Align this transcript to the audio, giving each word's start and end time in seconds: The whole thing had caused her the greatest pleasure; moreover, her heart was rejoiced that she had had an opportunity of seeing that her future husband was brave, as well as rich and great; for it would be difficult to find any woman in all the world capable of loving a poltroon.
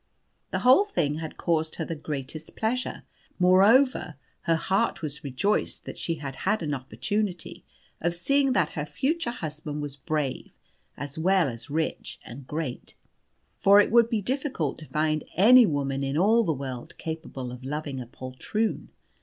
The 0.49 0.61
whole 0.65 0.83
thing 0.85 1.17
had 1.19 1.37
caused 1.37 1.75
her 1.75 1.85
the 1.85 1.93
greatest 1.95 2.55
pleasure; 2.55 3.03
moreover, 3.37 4.15
her 4.45 4.55
heart 4.55 5.03
was 5.03 5.23
rejoiced 5.23 5.85
that 5.85 5.95
she 5.95 6.15
had 6.15 6.37
had 6.37 6.63
an 6.63 6.73
opportunity 6.73 7.63
of 7.99 8.15
seeing 8.15 8.53
that 8.53 8.69
her 8.69 8.83
future 8.87 9.29
husband 9.29 9.79
was 9.83 9.95
brave, 9.95 10.55
as 10.97 11.19
well 11.19 11.47
as 11.47 11.69
rich 11.69 12.19
and 12.25 12.47
great; 12.47 12.95
for 13.59 13.79
it 13.79 13.91
would 13.91 14.09
be 14.09 14.23
difficult 14.23 14.79
to 14.79 14.85
find 14.87 15.23
any 15.35 15.67
woman 15.67 16.01
in 16.01 16.17
all 16.17 16.43
the 16.43 16.51
world 16.51 16.97
capable 16.97 17.51
of 17.51 17.63
loving 17.63 17.99
a 18.01 18.07
poltroon. 18.07 18.89